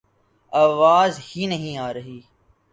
[0.53, 2.19] آواز ہی نہیں آرہی